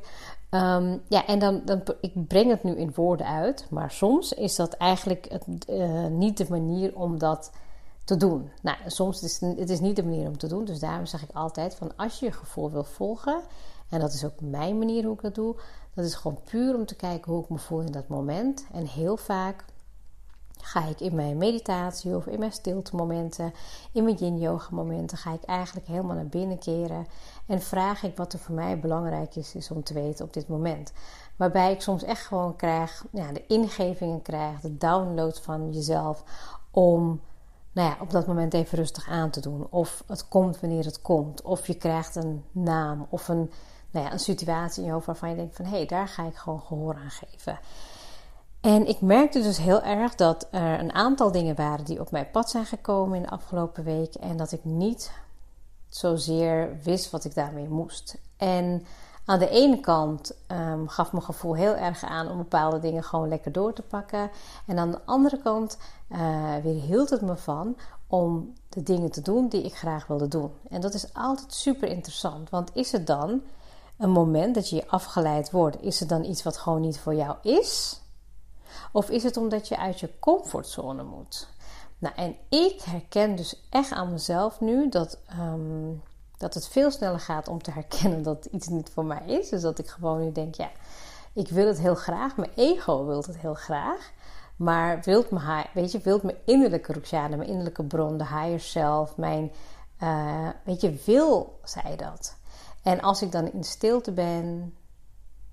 Um, 0.51 1.01
ja, 1.07 1.25
en 1.25 1.39
dan, 1.39 1.62
dan, 1.65 1.83
ik 2.01 2.27
breng 2.27 2.50
het 2.50 2.63
nu 2.63 2.75
in 2.75 2.91
woorden 2.95 3.27
uit, 3.27 3.67
maar 3.69 3.91
soms 3.91 4.33
is 4.33 4.56
dat 4.56 4.73
eigenlijk 4.73 5.27
het, 5.29 5.67
niet 6.12 6.38
de 6.38 6.45
manier 6.50 6.95
om 6.95 7.19
dat 7.19 7.51
te 8.06 8.18
doen. 8.18 8.52
Nou, 8.62 8.78
soms 8.86 9.22
is 9.24 9.40
het, 9.40 9.69
is 9.69 9.80
niet 9.80 9.96
de 9.96 10.04
manier 10.04 10.28
om 10.28 10.38
te 10.38 10.48
doen. 10.48 10.66
Dus 10.66 10.80
daarom 10.80 11.06
zeg 11.06 11.24
ik 11.24 11.30
altijd 11.34 11.75
van 11.75 11.96
als 11.96 12.19
je 12.19 12.25
je 12.25 12.31
gevoel 12.31 12.72
wil 12.72 12.84
volgen, 12.84 13.42
en 13.90 14.00
dat 14.00 14.13
is 14.13 14.25
ook 14.25 14.42
mijn 14.42 14.78
manier 14.78 15.04
hoe 15.04 15.13
ik 15.13 15.22
dat 15.22 15.36
doe, 15.36 15.56
dat 15.94 16.06
is 16.06 16.16
gewoon 16.16 16.40
puur 16.50 16.75
om 16.75 16.86
te 16.86 16.96
kijken 16.96 17.31
hoe 17.31 17.44
ik 17.44 17.50
me 17.50 17.57
voel 17.57 17.80
in 17.80 17.92
dat 17.92 18.07
moment. 18.07 18.66
En 18.74 18.86
heel 18.86 19.18
vaak 19.18 19.66
ga 20.62 20.88
ik 20.88 21.00
in 21.00 21.16
mijn 21.16 21.38
meditatie 21.38 22.16
of 22.16 22.28
in 22.28 22.40
mijn 22.40 22.52
stilte 22.52 22.96
momenten, 22.96 23.54
in 23.92 24.04
mijn 24.04 24.16
yin 24.16 24.40
yoga 24.40 24.68
momenten, 24.72 25.18
ga 25.18 25.34
ik 25.34 25.44
eigenlijk 25.44 25.88
helemaal 25.88 26.16
naar 26.16 26.28
binnen 26.28 26.60
keren 26.60 27.08
en 27.46 27.62
vraag 27.62 28.04
ik 28.04 28.18
wat 28.18 28.34
er 28.34 28.40
voor 28.40 28.56
mij 28.56 28.80
belangrijk 28.80 29.36
is, 29.36 29.56
is 29.56 29.72
om 29.72 29.84
te 29.84 29.94
weten 29.94 30.25
op 30.25 30.34
dit 30.34 30.48
moment. 30.48 30.94
Waarbij 31.36 31.72
ik 31.72 31.81
soms 31.81 32.04
echt 32.04 32.25
gewoon 32.25 32.56
krijg, 32.56 33.06
ja, 33.12 33.31
de 33.31 33.46
ingevingen 33.48 34.22
krijg, 34.22 34.60
de 34.60 34.78
download 34.78 35.40
van 35.42 35.74
jezelf 35.74 36.24
om 36.72 37.22
nou 37.75 37.89
ja, 37.89 37.98
op 38.00 38.12
dat 38.12 38.27
moment 38.27 38.54
even 38.54 38.77
rustig 38.77 39.10
aan 39.10 39.30
te 39.30 39.39
doen. 39.39 39.68
Of 39.69 40.04
het 40.07 40.27
komt 40.27 40.60
wanneer 40.60 40.86
het 40.86 41.01
komt. 41.01 41.42
Of 41.42 41.68
je 41.68 41.75
krijgt 41.75 42.16
een 42.16 42.44
naam 42.51 43.07
of 43.10 43.27
een, 43.27 43.51
nou 43.92 44.06
ja, 44.06 44.12
een 44.12 44.19
situatie 44.19 44.81
in 44.81 44.88
je 44.88 44.94
hoofd 44.94 45.06
waarvan 45.06 45.30
je 45.30 45.36
denkt 45.36 45.56
van 45.56 45.66
hé, 45.66 45.77
hey, 45.77 45.86
daar 45.86 46.07
ga 46.07 46.24
ik 46.24 46.36
gewoon 46.36 46.62
gehoor 46.62 46.95
aan 46.95 47.12
geven. 47.12 47.60
En 48.62 48.88
ik 48.88 49.01
merkte 49.01 49.42
dus 49.42 49.57
heel 49.57 49.83
erg 49.83 50.16
dat 50.16 50.48
er 50.51 50.80
een 50.80 50.94
aantal 50.94 51.31
dingen 51.31 51.56
waren 51.56 51.86
die 51.86 52.00
op 52.00 52.12
mijn 52.12 52.31
pad 52.31 52.50
zijn 52.50 52.66
gekomen 52.66 53.16
in 53.16 53.22
de 53.22 53.30
afgelopen 53.30 53.83
week. 53.83 54.16
En 54.16 54.38
dat 54.38 54.51
ik 54.51 54.63
niet 54.63 55.12
zozeer 55.88 56.77
wist 56.83 57.12
wat 57.12 57.25
ik 57.25 57.36
daarmee 57.36 57.68
moest. 57.68 58.18
En 58.38 58.86
aan 59.25 59.39
de 59.39 59.50
ene 59.50 59.80
kant 59.80 60.36
um, 60.51 60.88
gaf 60.88 61.12
mijn 61.12 61.24
gevoel 61.24 61.56
heel 61.56 61.75
erg 61.75 62.04
aan 62.04 62.30
om 62.30 62.38
bepaalde 62.38 62.80
dingen 62.80 63.04
gewoon 63.04 63.27
lekker 63.27 63.51
door 63.51 63.74
te 63.74 63.81
pakken. 63.81 64.30
En 64.66 64.77
aan 64.77 64.92
de 64.92 65.01
andere 65.06 65.38
kant 65.38 65.77
uh, 66.10 66.56
weer 66.63 66.81
hield 66.81 67.10
het 67.10 67.22
me 67.22 67.38
van 67.38 67.77
om 68.07 68.54
de 68.69 68.83
dingen 68.83 69.12
te 69.12 69.22
doen 69.22 69.48
die 69.48 69.63
ik 69.63 69.75
graag 69.75 70.07
wilde 70.07 70.27
doen. 70.27 70.51
En 70.69 70.81
dat 70.81 70.94
is 70.94 71.13
altijd 71.13 71.54
super 71.54 71.88
interessant. 71.88 72.50
Want 72.50 72.72
is 72.74 72.92
het 72.92 73.07
dan 73.07 73.42
een 73.98 74.12
moment 74.12 74.56
dat 74.56 74.69
je 74.69 74.88
afgeleid 74.88 75.51
wordt? 75.51 75.81
Is 75.81 76.00
het 76.00 76.10
dan 76.10 76.24
iets 76.24 76.44
wat 76.44 76.57
gewoon 76.57 76.81
niet 76.81 77.00
voor 77.00 77.16
jou 77.16 77.36
is? 77.42 78.00
Of 78.92 79.10
is 79.10 79.24
het 79.24 79.38
omdat 79.38 79.68
je 79.68 79.77
uit 79.77 80.00
je 80.00 80.19
comfortzone 80.19 81.04
moet? 81.04 81.48
Nou, 81.98 82.16
en 82.16 82.36
ik 82.50 82.81
herken 82.81 83.36
dus 83.36 83.62
echt 83.69 83.92
aan 83.92 84.12
mezelf 84.12 84.60
nu 84.60 84.89
dat. 84.89 85.18
Um, 85.39 86.01
dat 86.38 86.54
het 86.54 86.68
veel 86.68 86.92
sneller 86.92 87.20
gaat 87.20 87.48
om 87.48 87.62
te 87.62 87.72
herkennen 87.72 88.24
dat 88.24 88.46
iets 88.46 88.68
niet 88.68 88.90
voor 88.90 89.06
mij 89.06 89.26
is. 89.26 89.50
Dus 89.50 89.62
dat 89.62 89.80
ik 89.80 89.88
gewoon 89.88 90.22
nu 90.22 90.32
denk, 90.32 90.56
ja, 90.56 90.70
ik 91.34 91.50
wil 91.50 91.68
het 91.68 91.80
heel 91.80 91.96
graag. 91.96 92.38
Mijn 92.38 92.52
ego 92.56 93.06
wil 93.06 93.18
het 93.18 93.38
heel 93.38 93.54
graag. 93.54 94.12
Maar 94.56 95.02
wilt 95.04 95.32
me, 95.32 95.66
weet 95.74 95.92
je, 95.92 96.00
wilt 96.00 96.24
mijn 96.24 96.38
innerlijke 96.46 96.94
Roxane, 96.94 97.36
mijn 97.36 97.50
innerlijke 97.50 97.84
bron, 97.84 98.18
de 98.18 98.28
higher 98.28 98.60
self, 98.60 99.18
mijn, 99.18 99.52
uh, 100.04 100.50
weet 100.64 100.82
je, 100.82 101.02
wil 101.06 101.60
zij 101.64 101.96
dat. 101.96 102.36
En 102.84 103.02
als 103.02 103.22
ik 103.22 103.32
dan 103.32 103.51
in 103.51 103.63
stilte 103.63 104.12
ben 104.12 104.74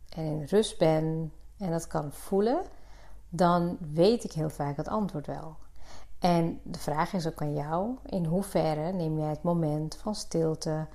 en 0.09 0.25
in 0.25 0.45
rust 0.45 0.79
ben 0.79 1.33
en 1.59 1.71
dat 1.71 1.87
kan 1.87 2.13
voelen, 2.13 2.63
dan 3.29 3.79
weet 3.93 4.25
ik 4.25 4.33
heel 4.33 4.51
vaak 4.51 4.77
het 4.77 4.89
antwoord 4.89 5.27
wel. 5.27 5.57
En 6.23 6.61
de 6.63 6.79
vraag 6.79 7.13
is 7.13 7.27
ook 7.27 7.41
aan 7.41 7.55
jou: 7.55 7.97
in 8.07 8.25
hoeverre 8.25 8.93
neem 8.93 9.19
jij 9.19 9.29
het 9.29 9.43
moment 9.43 9.97
van 9.97 10.15
stilte 10.15 10.87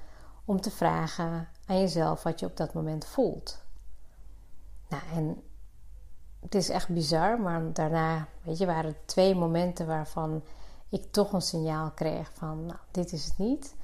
om 0.46 0.62
te 0.62 0.72
vragen 0.72 1.48
aan 1.65 1.79
jezelf 1.79 2.24
wat 2.24 2.39
je 2.39 2.46
op 2.46 2.57
dat 2.57 2.74
moment 2.74 3.05
voelt? 3.05 3.63
Nou, 4.88 5.03
en 5.13 5.41
het 6.39 6.55
is 6.55 6.69
echt 6.69 6.89
bizar, 6.89 7.41
maar 7.41 7.74
daarna, 7.74 8.27
weet 8.43 8.57
je, 8.57 8.65
waren 8.65 8.89
er 8.89 9.05
twee 9.05 9.36
momenten 9.36 9.88
waarvan 9.88 10.43
ik 10.89 11.12
toch 11.12 11.34
een 11.34 11.41
signaal 11.41 11.91
kreeg 11.91 12.31
van, 12.34 12.65
nou, 12.65 12.79
dit 12.91 13.12
is 13.12 13.25
het 13.25 13.38
niet. 13.38 13.75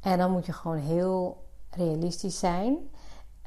En 0.00 0.18
dan 0.18 0.30
moet 0.30 0.46
je 0.46 0.52
gewoon 0.52 0.78
heel 0.78 1.44
realistisch 1.70 2.38
zijn. 2.38 2.90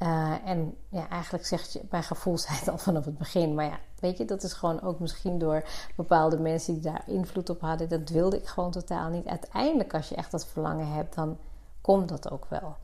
Uh, 0.02 0.32
en 0.44 0.76
ja, 0.88 1.08
eigenlijk 1.08 1.46
zegt 1.46 1.72
je, 1.72 1.80
mijn 1.90 2.02
gevoel 2.02 2.38
zei 2.48 2.58
het 2.58 2.68
al 2.68 2.78
vanaf 2.78 3.04
het 3.04 3.18
begin. 3.18 3.54
Maar 3.54 3.64
ja, 3.64 3.78
weet 4.00 4.18
je, 4.18 4.24
dat 4.24 4.42
is 4.42 4.52
gewoon 4.52 4.82
ook 4.82 5.00
misschien 5.00 5.38
door 5.38 5.64
bepaalde 5.96 6.38
mensen 6.38 6.74
die 6.74 6.82
daar 6.82 7.02
invloed 7.06 7.50
op 7.50 7.60
hadden. 7.60 7.88
Dat 7.88 8.08
wilde 8.08 8.36
ik 8.36 8.46
gewoon 8.46 8.70
totaal 8.70 9.08
niet. 9.08 9.26
Uiteindelijk, 9.26 9.94
als 9.94 10.08
je 10.08 10.14
echt 10.14 10.30
dat 10.30 10.46
verlangen 10.46 10.92
hebt, 10.92 11.14
dan 11.14 11.38
komt 11.80 12.08
dat 12.08 12.30
ook 12.30 12.46
wel. 12.48 12.76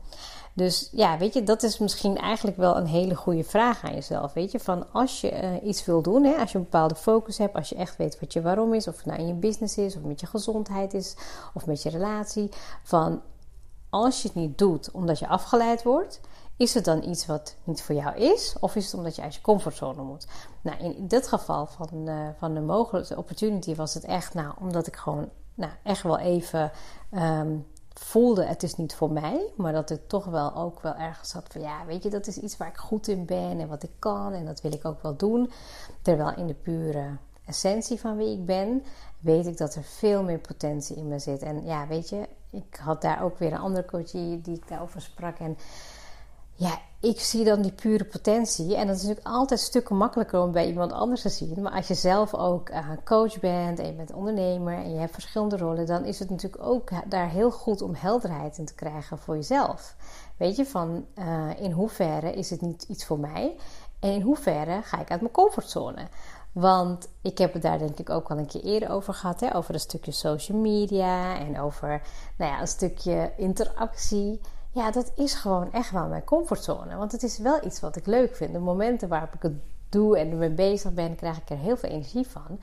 Dus 0.53 0.89
ja, 0.91 1.17
weet 1.17 1.33
je, 1.33 1.43
dat 1.43 1.63
is 1.63 1.77
misschien 1.77 2.17
eigenlijk 2.17 2.57
wel 2.57 2.77
een 2.77 2.85
hele 2.85 3.15
goede 3.15 3.43
vraag 3.43 3.83
aan 3.83 3.93
jezelf. 3.93 4.33
Weet 4.33 4.51
je, 4.51 4.59
van 4.59 4.91
als 4.91 5.21
je 5.21 5.43
uh, 5.43 5.67
iets 5.67 5.85
wil 5.85 6.01
doen, 6.01 6.23
hè, 6.23 6.35
als 6.35 6.51
je 6.51 6.57
een 6.57 6.63
bepaalde 6.63 6.95
focus 6.95 7.37
hebt, 7.37 7.55
als 7.55 7.69
je 7.69 7.75
echt 7.75 7.97
weet 7.97 8.19
wat 8.19 8.33
je 8.33 8.41
waarom 8.41 8.73
is, 8.73 8.87
of 8.87 8.95
het 8.95 9.05
nou 9.05 9.19
in 9.19 9.27
je 9.27 9.33
business 9.33 9.77
is, 9.77 9.95
of 9.95 10.01
met 10.01 10.19
je 10.19 10.27
gezondheid 10.27 10.93
is, 10.93 11.15
of 11.53 11.65
met 11.65 11.83
je 11.83 11.89
relatie. 11.89 12.49
Van 12.83 13.21
als 13.89 14.21
je 14.21 14.27
het 14.27 14.37
niet 14.37 14.57
doet 14.57 14.91
omdat 14.91 15.19
je 15.19 15.27
afgeleid 15.27 15.83
wordt, 15.83 16.19
is 16.59 16.73
het 16.73 16.85
dan 16.85 17.03
iets 17.03 17.25
wat 17.25 17.55
niet 17.63 17.81
voor 17.81 17.95
jou 17.95 18.17
is? 18.17 18.55
Of 18.59 18.75
is 18.75 18.85
het 18.85 18.93
omdat 18.93 19.15
je 19.15 19.21
uit 19.21 19.35
je 19.35 19.41
comfortzone 19.41 20.03
moet? 20.03 20.27
Nou, 20.61 20.77
in 20.79 21.07
dit 21.07 21.27
geval 21.27 21.65
van, 21.65 21.89
uh, 21.93 22.27
van 22.37 22.53
de 22.53 22.59
mogelijke 22.59 23.17
opportunity 23.17 23.75
was 23.75 23.93
het 23.93 24.03
echt, 24.03 24.33
nou, 24.33 24.53
omdat 24.59 24.87
ik 24.87 24.95
gewoon 24.95 25.29
nou, 25.53 25.71
echt 25.83 26.03
wel 26.03 26.17
even 26.17 26.71
um, 27.11 27.65
voelde, 27.93 28.43
het 28.43 28.63
is 28.63 28.75
niet 28.75 28.95
voor 28.95 29.11
mij. 29.11 29.51
Maar 29.55 29.73
dat 29.73 29.89
ik 29.89 30.07
toch 30.07 30.25
wel 30.25 30.55
ook 30.55 30.81
wel 30.81 30.95
ergens 30.95 31.31
had 31.31 31.47
van, 31.51 31.61
ja, 31.61 31.85
weet 31.85 32.03
je, 32.03 32.09
dat 32.09 32.27
is 32.27 32.37
iets 32.37 32.57
waar 32.57 32.67
ik 32.67 32.77
goed 32.77 33.07
in 33.07 33.25
ben 33.25 33.59
en 33.59 33.67
wat 33.67 33.83
ik 33.83 33.91
kan. 33.99 34.33
En 34.33 34.45
dat 34.45 34.61
wil 34.61 34.73
ik 34.73 34.85
ook 34.85 35.01
wel 35.01 35.15
doen. 35.15 35.51
Terwijl 36.01 36.37
in 36.37 36.47
de 36.47 36.53
pure 36.53 37.17
essentie 37.45 37.99
van 37.99 38.17
wie 38.17 38.37
ik 38.37 38.45
ben, 38.45 38.83
weet 39.19 39.45
ik 39.45 39.57
dat 39.57 39.75
er 39.75 39.83
veel 39.83 40.23
meer 40.23 40.39
potentie 40.39 40.95
in 40.95 41.07
me 41.07 41.19
zit. 41.19 41.41
En 41.41 41.65
ja, 41.65 41.87
weet 41.87 42.09
je, 42.09 42.27
ik 42.49 42.79
had 42.81 43.01
daar 43.01 43.23
ook 43.23 43.37
weer 43.37 43.51
een 43.51 43.59
andere 43.59 43.85
coach 43.85 44.11
die, 44.11 44.41
die 44.41 44.55
ik 44.55 44.67
daarover 44.67 45.01
sprak. 45.01 45.39
En 45.39 45.57
ja, 46.59 46.79
ik 46.99 47.19
zie 47.19 47.43
dan 47.43 47.61
die 47.61 47.71
pure 47.71 48.05
potentie. 48.05 48.75
En 48.75 48.87
dat 48.87 48.95
is 48.95 49.01
natuurlijk 49.01 49.27
altijd 49.27 49.59
stukken 49.59 49.97
makkelijker 49.97 50.41
om 50.41 50.51
bij 50.51 50.67
iemand 50.67 50.91
anders 50.91 51.21
te 51.21 51.29
zien. 51.29 51.61
Maar 51.61 51.71
als 51.71 51.87
je 51.87 51.93
zelf 51.93 52.33
ook 52.33 52.69
uh, 52.69 52.89
coach 53.03 53.39
bent 53.39 53.79
en 53.79 53.85
je 53.85 53.93
bent 53.93 54.13
ondernemer 54.13 54.73
en 54.73 54.91
je 54.91 54.99
hebt 54.99 55.13
verschillende 55.13 55.57
rollen, 55.57 55.85
dan 55.85 56.05
is 56.05 56.19
het 56.19 56.29
natuurlijk 56.29 56.63
ook 56.63 56.89
daar 57.09 57.29
heel 57.29 57.51
goed 57.51 57.81
om 57.81 57.93
helderheid 57.95 58.57
in 58.57 58.65
te 58.65 58.75
krijgen 58.75 59.17
voor 59.17 59.35
jezelf. 59.35 59.95
Weet 60.37 60.55
je, 60.55 60.65
van 60.65 61.05
uh, 61.15 61.49
in 61.59 61.71
hoeverre 61.71 62.33
is 62.33 62.49
het 62.49 62.61
niet 62.61 62.83
iets 62.83 63.05
voor 63.05 63.19
mij 63.19 63.55
en 63.99 64.11
in 64.11 64.21
hoeverre 64.21 64.81
ga 64.83 64.99
ik 64.99 65.11
uit 65.11 65.21
mijn 65.21 65.33
comfortzone. 65.33 66.07
Want 66.51 67.09
ik 67.21 67.37
heb 67.37 67.53
het 67.53 67.61
daar 67.61 67.77
denk 67.77 67.99
ik 67.99 68.09
ook 68.09 68.31
al 68.31 68.37
een 68.37 68.47
keer 68.47 68.63
eerder 68.63 68.89
over 68.89 69.13
gehad. 69.13 69.39
Hè? 69.39 69.55
Over 69.55 69.73
een 69.73 69.79
stukje 69.79 70.11
social 70.11 70.57
media 70.57 71.37
en 71.37 71.59
over 71.59 72.01
nou 72.37 72.51
ja, 72.51 72.61
een 72.61 72.67
stukje 72.67 73.33
interactie. 73.37 74.41
Ja, 74.71 74.91
dat 74.91 75.11
is 75.15 75.33
gewoon 75.33 75.71
echt 75.71 75.91
wel 75.91 76.07
mijn 76.07 76.23
comfortzone. 76.23 76.95
Want 76.95 77.11
het 77.11 77.23
is 77.23 77.37
wel 77.37 77.65
iets 77.65 77.79
wat 77.79 77.95
ik 77.95 78.05
leuk 78.05 78.35
vind. 78.35 78.53
De 78.53 78.59
momenten 78.59 79.07
waarop 79.07 79.33
ik 79.33 79.41
het 79.41 79.53
doe 79.89 80.17
en 80.17 80.31
ermee 80.31 80.49
bezig 80.49 80.93
ben, 80.93 81.15
krijg 81.15 81.37
ik 81.37 81.49
er 81.49 81.57
heel 81.57 81.77
veel 81.77 81.89
energie 81.89 82.27
van. 82.27 82.59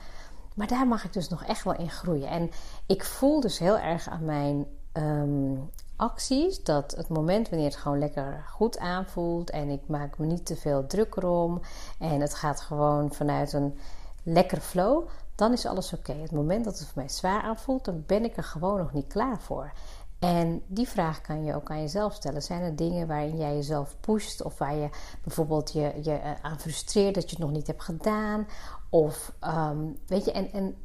Maar 0.55 0.67
daar 0.67 0.87
mag 0.87 1.03
ik 1.03 1.13
dus 1.13 1.29
nog 1.29 1.43
echt 1.43 1.63
wel 1.63 1.75
in 1.75 1.89
groeien. 1.89 2.29
En 2.29 2.51
ik 2.85 3.03
voel 3.03 3.39
dus 3.39 3.59
heel 3.59 3.77
erg 3.77 4.09
aan 4.09 4.25
mijn 4.25 4.65
ehm, 4.91 5.55
acties 5.95 6.63
dat 6.63 6.91
het 6.91 7.09
moment 7.09 7.49
wanneer 7.49 7.67
het 7.67 7.77
gewoon 7.77 7.99
lekker 7.99 8.43
goed 8.49 8.77
aanvoelt 8.77 9.49
en 9.49 9.69
ik 9.69 9.81
maak 9.87 10.17
me 10.17 10.25
niet 10.25 10.45
te 10.45 10.55
veel 10.55 10.87
druk 10.87 11.15
erom 11.15 11.61
en 11.99 12.21
het 12.21 12.35
gaat 12.35 12.61
gewoon 12.61 13.13
vanuit 13.13 13.53
een 13.53 13.77
lekkere 14.23 14.61
flow, 14.61 15.07
dan 15.35 15.53
is 15.53 15.65
alles 15.65 15.93
oké. 15.93 16.13
Het 16.13 16.31
moment 16.31 16.65
dat 16.65 16.79
het 16.79 16.87
voor 16.87 17.01
mij 17.01 17.09
zwaar 17.09 17.41
aanvoelt, 17.41 17.85
dan 17.85 18.03
ben 18.05 18.23
ik 18.23 18.37
er 18.37 18.43
gewoon 18.43 18.77
nog 18.77 18.93
niet 18.93 19.07
klaar 19.07 19.39
voor. 19.39 19.71
En 20.19 20.61
die 20.67 20.87
vraag 20.87 21.21
kan 21.21 21.43
je 21.43 21.55
ook 21.55 21.69
aan 21.69 21.81
jezelf 21.81 22.13
stellen. 22.13 22.41
Zijn 22.41 22.61
er 22.61 22.75
dingen 22.75 23.07
waarin 23.07 23.37
jij 23.37 23.55
jezelf 23.55 23.95
pusht 23.99 24.41
of 24.41 24.57
waar 24.57 24.75
je 24.75 24.89
bijvoorbeeld 25.23 25.71
je, 25.71 25.93
je 26.01 26.13
eh, 26.13 26.31
aan 26.41 26.59
frustreert 26.59 27.15
dat 27.15 27.23
je 27.23 27.35
het 27.35 27.45
nog 27.45 27.51
niet 27.51 27.67
hebt 27.67 27.83
gedaan? 27.83 28.47
Of 28.89 29.33
ehm, 29.39 29.77
weet 30.07 30.25
je, 30.25 30.31
en, 30.31 30.51
en 30.51 30.75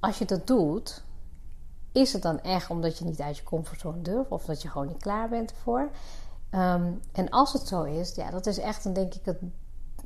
als 0.00 0.18
je 0.18 0.24
dat 0.24 0.46
doet, 0.46 1.02
is 1.92 2.12
het 2.12 2.22
dan 2.22 2.40
echt 2.40 2.70
omdat 2.70 2.98
je 2.98 3.04
niet 3.04 3.20
uit 3.20 3.36
je 3.36 3.42
comfortzone 3.42 4.02
durft 4.02 4.30
of 4.30 4.44
dat 4.44 4.62
je 4.62 4.68
gewoon 4.68 4.86
niet 4.86 5.02
klaar 5.02 5.28
bent 5.28 5.50
ervoor? 5.50 5.90
Ehm, 6.50 6.92
en 7.12 7.30
als 7.30 7.52
het 7.52 7.68
zo 7.68 7.82
is, 7.82 8.14
ja, 8.14 8.30
dat 8.30 8.46
is 8.46 8.58
echt 8.58 8.84
dan 8.84 8.92
denk 8.92 9.14
ik 9.14 9.24
het 9.24 9.38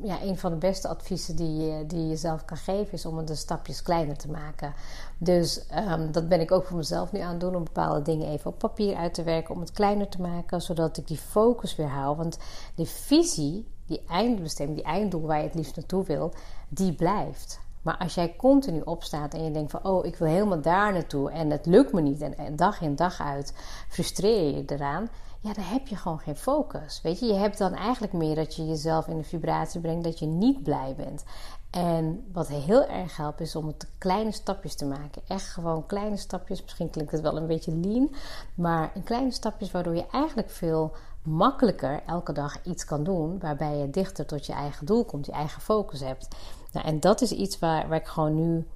ja, 0.02 0.22
een 0.22 0.38
van 0.38 0.50
de 0.50 0.56
beste 0.56 0.88
adviezen 0.88 1.36
die 1.36 1.86
die 1.86 2.00
je 2.00 2.08
jezelf 2.08 2.44
kan 2.44 2.56
geven, 2.56 2.92
is 2.92 3.06
om 3.06 3.16
het 3.16 3.26
de 3.26 3.34
stapjes 3.34 3.82
kleiner 3.82 4.16
te 4.16 4.30
maken. 4.30 4.74
Dus 5.18 5.64
um, 5.90 6.12
dat 6.12 6.28
ben 6.28 6.40
ik 6.40 6.52
ook 6.52 6.64
voor 6.64 6.76
mezelf 6.76 7.12
nu 7.12 7.20
aan 7.20 7.30
het 7.30 7.40
doen, 7.40 7.56
om 7.56 7.64
bepaalde 7.64 8.02
dingen 8.02 8.28
even 8.28 8.50
op 8.50 8.58
papier 8.58 8.96
uit 8.96 9.14
te 9.14 9.22
werken, 9.22 9.54
om 9.54 9.60
het 9.60 9.72
kleiner 9.72 10.08
te 10.08 10.20
maken, 10.20 10.62
zodat 10.62 10.96
ik 10.96 11.06
die 11.06 11.16
focus 11.16 11.76
weer 11.76 11.88
hou. 11.88 12.16
Want 12.16 12.38
die 12.74 12.86
visie, 12.86 13.66
die 13.86 14.02
eindbestemming, 14.08 14.78
die 14.78 14.88
einddoel 14.88 15.26
waar 15.26 15.38
je 15.38 15.44
het 15.44 15.54
liefst 15.54 15.76
naartoe 15.76 16.04
wil, 16.04 16.32
die 16.68 16.92
blijft. 16.92 17.62
Maar 17.82 17.96
als 17.96 18.14
jij 18.14 18.36
continu 18.36 18.80
opstaat 18.80 19.34
en 19.34 19.44
je 19.44 19.50
denkt 19.50 19.70
van, 19.70 19.84
oh, 19.84 20.04
ik 20.04 20.16
wil 20.16 20.28
helemaal 20.28 20.60
daar 20.60 20.92
naartoe 20.92 21.30
en 21.30 21.50
het 21.50 21.66
lukt 21.66 21.92
me 21.92 22.00
niet 22.00 22.20
en 22.20 22.56
dag 22.56 22.80
in 22.80 22.96
dag 22.96 23.20
uit 23.20 23.54
frustreer 23.88 24.42
je 24.44 24.56
je 24.56 24.64
eraan, 24.66 25.08
ja, 25.44 25.52
dan 25.52 25.64
heb 25.64 25.86
je 25.86 25.96
gewoon 25.96 26.18
geen 26.18 26.36
focus. 26.36 27.00
Weet 27.02 27.20
je, 27.20 27.26
je 27.26 27.34
hebt 27.34 27.58
dan 27.58 27.74
eigenlijk 27.74 28.12
meer 28.12 28.34
dat 28.34 28.54
je 28.54 28.66
jezelf 28.66 29.06
in 29.06 29.16
de 29.16 29.24
vibratie 29.24 29.80
brengt 29.80 30.04
dat 30.04 30.18
je 30.18 30.26
niet 30.26 30.62
blij 30.62 30.94
bent. 30.96 31.24
En 31.70 32.28
wat 32.32 32.48
heel 32.48 32.86
erg 32.86 33.16
helpt 33.16 33.40
is 33.40 33.56
om 33.56 33.66
het 33.66 33.90
kleine 33.98 34.32
stapjes 34.32 34.74
te 34.74 34.84
maken. 34.84 35.22
Echt 35.28 35.46
gewoon 35.46 35.86
kleine 35.86 36.16
stapjes. 36.16 36.62
Misschien 36.62 36.90
klinkt 36.90 37.12
het 37.12 37.20
wel 37.20 37.36
een 37.36 37.46
beetje 37.46 37.76
lean, 37.76 38.14
maar 38.54 38.90
in 38.94 39.02
kleine 39.02 39.30
stapjes 39.30 39.70
waardoor 39.70 39.94
je 39.94 40.06
eigenlijk 40.06 40.50
veel 40.50 40.92
makkelijker 41.22 42.02
elke 42.06 42.32
dag 42.32 42.64
iets 42.64 42.84
kan 42.84 43.04
doen 43.04 43.38
waarbij 43.38 43.76
je 43.76 43.90
dichter 43.90 44.26
tot 44.26 44.46
je 44.46 44.52
eigen 44.52 44.86
doel 44.86 45.04
komt, 45.04 45.26
je 45.26 45.32
eigen 45.32 45.62
focus 45.62 46.00
hebt. 46.00 46.28
Nou, 46.72 46.86
en 46.86 47.00
dat 47.00 47.20
is 47.20 47.32
iets 47.32 47.58
waar 47.58 47.92
ik 47.92 48.06
gewoon 48.06 48.34
nu 48.34 48.66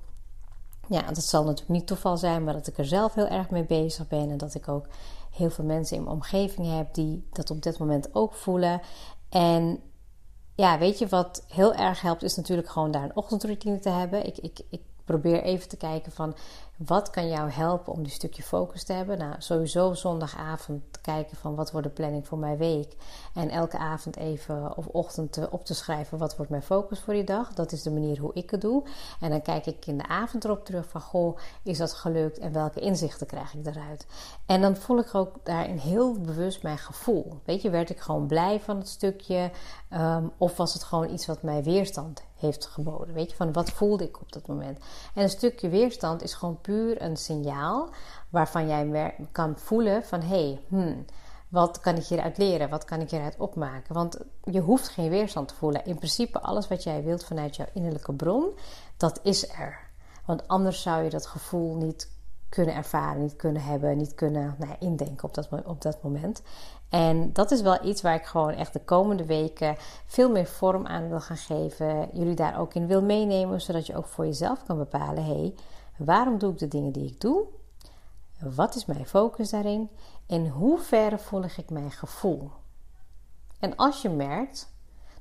ja, 0.88 1.02
dat 1.02 1.24
zal 1.24 1.44
natuurlijk 1.44 1.70
niet 1.70 1.86
toeval 1.86 2.16
zijn, 2.16 2.44
maar 2.44 2.54
dat 2.54 2.66
ik 2.66 2.78
er 2.78 2.86
zelf 2.86 3.14
heel 3.14 3.28
erg 3.28 3.50
mee 3.50 3.64
bezig 3.64 4.08
ben. 4.08 4.30
En 4.30 4.36
dat 4.36 4.54
ik 4.54 4.68
ook 4.68 4.86
heel 5.30 5.50
veel 5.50 5.64
mensen 5.64 5.96
in 5.96 6.02
mijn 6.02 6.14
omgeving 6.14 6.76
heb 6.76 6.94
die 6.94 7.26
dat 7.32 7.50
op 7.50 7.62
dit 7.62 7.78
moment 7.78 8.14
ook 8.14 8.32
voelen. 8.32 8.80
En 9.28 9.80
ja, 10.54 10.78
weet 10.78 10.98
je 10.98 11.06
wat 11.08 11.44
heel 11.48 11.74
erg 11.74 12.00
helpt, 12.00 12.22
is 12.22 12.36
natuurlijk 12.36 12.68
gewoon 12.68 12.90
daar 12.90 13.02
een 13.02 13.16
ochtendroutine 13.16 13.78
te 13.78 13.88
hebben. 13.88 14.26
Ik, 14.26 14.38
ik, 14.38 14.60
ik 14.70 14.80
probeer 15.04 15.42
even 15.42 15.68
te 15.68 15.76
kijken 15.76 16.12
van 16.12 16.34
wat 16.78 17.10
kan 17.10 17.28
jou 17.28 17.50
helpen 17.50 17.92
om 17.92 18.02
die 18.02 18.12
stukje 18.12 18.42
focus 18.42 18.84
te 18.84 18.92
hebben? 18.92 19.18
Nou, 19.18 19.34
sowieso 19.38 19.94
zondagavond 19.94 20.82
kijken 21.00 21.36
van 21.36 21.54
wat 21.54 21.70
wordt 21.70 21.86
de 21.86 21.92
planning 21.92 22.26
voor 22.26 22.38
mijn 22.38 22.56
week. 22.56 22.96
En 23.34 23.50
elke 23.50 23.78
avond 23.78 24.16
even 24.16 24.76
of 24.76 24.86
ochtend 24.86 25.48
op 25.50 25.64
te 25.64 25.74
schrijven 25.74 26.18
wat 26.18 26.36
wordt 26.36 26.50
mijn 26.50 26.62
focus 26.62 27.00
voor 27.00 27.14
die 27.14 27.24
dag. 27.24 27.54
Dat 27.54 27.72
is 27.72 27.82
de 27.82 27.90
manier 27.90 28.18
hoe 28.18 28.30
ik 28.34 28.50
het 28.50 28.60
doe. 28.60 28.84
En 29.20 29.30
dan 29.30 29.42
kijk 29.42 29.66
ik 29.66 29.86
in 29.86 29.98
de 29.98 30.06
avond 30.06 30.44
erop 30.44 30.64
terug 30.64 30.88
van 30.88 31.00
goh, 31.00 31.38
is 31.62 31.78
dat 31.78 31.92
gelukt 31.92 32.38
en 32.38 32.52
welke 32.52 32.80
inzichten 32.80 33.26
krijg 33.26 33.54
ik 33.54 33.66
eruit? 33.66 34.06
En 34.46 34.60
dan 34.60 34.76
voel 34.76 34.98
ik 34.98 35.14
ook 35.14 35.34
daarin 35.42 35.76
heel 35.76 36.20
bewust 36.20 36.62
mijn 36.62 36.78
gevoel. 36.78 37.40
Weet 37.44 37.62
je, 37.62 37.70
werd 37.70 37.90
ik 37.90 38.00
gewoon 38.00 38.26
blij 38.26 38.60
van 38.60 38.76
het 38.76 38.88
stukje? 38.88 39.50
Ehm, 39.88 40.26
of 40.36 40.56
was 40.56 40.72
het 40.72 40.84
gewoon 40.84 41.10
iets 41.10 41.26
wat 41.26 41.42
mij 41.42 41.62
weerstand 41.62 42.22
heeft 42.34 42.66
geboden? 42.66 43.14
Weet 43.14 43.30
je, 43.30 43.36
van 43.36 43.52
wat 43.52 43.70
voelde 43.70 44.04
ik 44.04 44.20
op 44.20 44.32
dat 44.32 44.46
moment? 44.46 44.78
En 45.14 45.22
een 45.22 45.28
stukje 45.28 45.68
weerstand 45.68 46.22
is 46.22 46.34
gewoon 46.34 46.60
puur 46.68 47.02
een 47.02 47.16
signaal 47.16 47.88
waarvan 48.28 48.68
jij 48.68 49.14
kan 49.32 49.58
voelen 49.58 50.04
van 50.04 50.20
hé, 50.20 50.26
hey, 50.28 50.60
hmm, 50.68 51.04
wat 51.48 51.80
kan 51.80 51.96
ik 51.96 52.04
hieruit 52.04 52.38
leren? 52.38 52.68
Wat 52.68 52.84
kan 52.84 53.00
ik 53.00 53.10
hieruit 53.10 53.36
opmaken? 53.38 53.94
Want 53.94 54.18
je 54.44 54.60
hoeft 54.60 54.88
geen 54.88 55.10
weerstand 55.10 55.48
te 55.48 55.54
voelen. 55.54 55.84
In 55.84 55.96
principe 55.96 56.40
alles 56.40 56.68
wat 56.68 56.82
jij 56.82 57.02
wilt 57.02 57.24
vanuit 57.24 57.56
jouw 57.56 57.66
innerlijke 57.72 58.12
bron, 58.12 58.50
dat 58.96 59.20
is 59.22 59.48
er. 59.48 59.78
Want 60.24 60.48
anders 60.48 60.82
zou 60.82 61.02
je 61.02 61.10
dat 61.10 61.26
gevoel 61.26 61.74
niet 61.74 62.10
kunnen 62.48 62.74
ervaren, 62.74 63.22
niet 63.22 63.36
kunnen 63.36 63.62
hebben, 63.62 63.96
niet 63.96 64.14
kunnen 64.14 64.54
nou 64.58 64.70
ja, 64.70 64.86
indenken 64.86 65.24
op 65.24 65.34
dat, 65.34 65.48
op 65.64 65.82
dat 65.82 66.02
moment. 66.02 66.42
En 66.88 67.32
dat 67.32 67.50
is 67.50 67.60
wel 67.60 67.84
iets 67.84 68.02
waar 68.02 68.14
ik 68.14 68.24
gewoon 68.24 68.52
echt 68.52 68.72
de 68.72 68.84
komende 68.84 69.24
weken 69.24 69.76
veel 70.06 70.30
meer 70.30 70.46
vorm 70.46 70.86
aan 70.86 71.08
wil 71.08 71.20
gaan 71.20 71.36
geven. 71.36 72.08
Jullie 72.12 72.34
daar 72.34 72.60
ook 72.60 72.74
in 72.74 72.86
wil 72.86 73.02
meenemen, 73.02 73.60
zodat 73.60 73.86
je 73.86 73.96
ook 73.96 74.06
voor 74.06 74.26
jezelf 74.26 74.64
kan 74.64 74.78
bepalen: 74.78 75.24
hé, 75.24 75.32
hey, 75.32 75.54
waarom 75.98 76.38
doe 76.38 76.52
ik 76.52 76.58
de 76.58 76.68
dingen 76.68 76.92
die 76.92 77.06
ik 77.06 77.20
doe? 77.20 77.46
Wat 78.40 78.74
is 78.74 78.84
mijn 78.84 79.06
focus 79.06 79.50
daarin? 79.50 79.90
In 80.26 80.46
hoeverre 80.46 81.18
volg 81.18 81.56
ik 81.56 81.70
mijn 81.70 81.90
gevoel? 81.90 82.50
En 83.58 83.76
als 83.76 84.02
je 84.02 84.08
merkt 84.08 84.72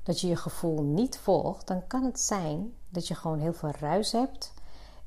dat 0.04 0.20
je 0.20 0.28
je 0.28 0.36
gevoel 0.36 0.84
niet 0.84 1.18
volgt, 1.18 1.68
dan 1.68 1.88
kan 1.88 2.04
het 2.04 2.20
zijn 2.20 2.74
dat 2.90 3.08
je 3.08 3.16
gewoon 3.16 3.40
heel 3.40 3.54
veel 3.54 3.72
ruis 3.80 4.12
hebt 4.12 4.54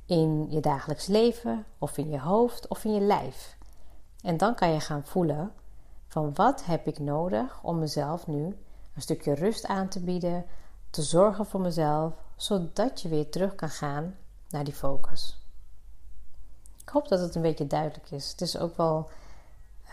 in 0.07 0.47
je 0.51 0.61
dagelijks 0.61 1.07
leven, 1.07 1.67
of 1.79 1.99
in 1.99 2.11
je 2.11 2.21
hoofd, 2.21 2.69
of 2.69 2.85
in 2.85 2.95
je 2.95 3.01
lijf. 3.01 3.57
En 4.23 4.37
dan 4.37 4.55
kan 4.55 4.73
je 4.73 4.81
gaan 4.81 5.05
voelen 5.05 5.53
van 6.09 6.35
wat 6.35 6.65
heb 6.65 6.87
ik 6.87 6.99
nodig 6.99 7.63
om 7.63 7.79
mezelf 7.79 8.27
nu 8.27 8.45
een 8.95 9.03
stukje 9.03 9.35
rust 9.35 9.67
aan 9.67 9.89
te 9.89 10.01
bieden, 10.01 10.45
te 10.91 11.03
zorgen 11.03 11.47
voor 11.47 11.61
mezelf, 11.61 12.15
zodat 12.37 13.01
je 13.01 13.09
weer 13.09 13.31
terug 13.31 13.55
kan 13.55 13.69
gaan 13.69 14.17
naar 14.49 14.65
die 14.65 14.75
focus. 14.75 15.40
Ik 16.91 16.97
hoop 16.97 17.09
dat 17.09 17.21
het 17.21 17.35
een 17.35 17.43
beetje 17.43 17.67
duidelijk 17.67 18.11
is. 18.11 18.31
Het 18.31 18.41
is 18.41 18.59
ook 18.59 18.77
wel 18.77 19.09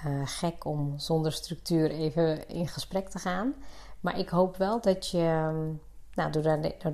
uh, 0.06 0.22
gek 0.26 0.66
om 0.66 0.94
zonder 1.00 1.32
structuur 1.32 1.92
even 1.92 2.48
in 2.48 2.68
gesprek 2.68 3.10
te 3.10 3.20
gaan. 3.20 3.54
Maar 4.00 4.20
ik 4.20 4.30
hoop 4.30 4.58
wel 4.58 4.82
dat 4.82 5.10
je, 5.10 5.52
nou, 6.14 6.32
door, 6.32 6.44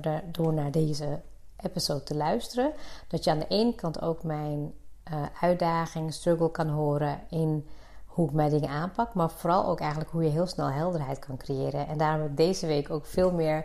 naar, 0.00 0.22
door 0.24 0.52
naar 0.52 0.70
deze 0.70 1.20
episode 1.56 2.02
te 2.02 2.14
luisteren, 2.14 2.72
dat 3.08 3.24
je 3.24 3.30
aan 3.30 3.38
de 3.38 3.48
ene 3.48 3.74
kant 3.74 4.02
ook 4.02 4.22
mijn 4.22 4.74
uh, 5.12 5.22
uitdaging, 5.40 6.12
struggle 6.12 6.50
kan 6.50 6.68
horen 6.68 7.20
in 7.28 7.66
hoe 8.14 8.28
ik 8.28 8.34
mijn 8.34 8.50
dingen 8.50 8.68
aanpak, 8.68 9.14
maar 9.14 9.30
vooral 9.30 9.66
ook 9.66 9.80
eigenlijk 9.80 10.10
hoe 10.10 10.22
je 10.22 10.30
heel 10.30 10.46
snel 10.46 10.70
helderheid 10.70 11.18
kan 11.18 11.36
creëren. 11.36 11.88
En 11.88 11.98
daarom 11.98 12.20
heb 12.20 12.30
ik 12.30 12.36
deze 12.36 12.66
week 12.66 12.90
ook 12.90 13.06
veel 13.06 13.32
meer 13.32 13.64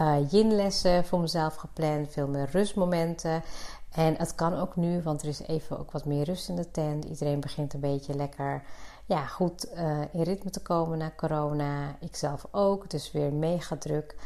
uh, 0.00 0.30
yin-lessen 0.30 1.04
voor 1.04 1.20
mezelf 1.20 1.54
gepland, 1.54 2.12
veel 2.12 2.28
meer 2.28 2.48
rustmomenten. 2.50 3.42
En 3.96 4.14
het 4.16 4.34
kan 4.34 4.54
ook 4.54 4.76
nu, 4.76 5.02
want 5.02 5.22
er 5.22 5.28
is 5.28 5.40
even 5.40 5.78
ook 5.78 5.90
wat 5.90 6.04
meer 6.04 6.24
rust 6.24 6.48
in 6.48 6.56
de 6.56 6.70
tent. 6.70 7.04
Iedereen 7.04 7.40
begint 7.40 7.74
een 7.74 7.80
beetje 7.80 8.14
lekker 8.14 8.62
ja, 9.04 9.26
goed 9.26 9.68
uh, 9.74 10.00
in 10.12 10.22
ritme 10.22 10.50
te 10.50 10.62
komen 10.62 10.98
na 10.98 11.12
corona. 11.16 11.96
Ikzelf 12.00 12.46
ook. 12.50 12.82
Het 12.82 12.94
is 12.94 13.12
weer 13.12 13.32
mega 13.32 13.76
druk. 13.76 14.16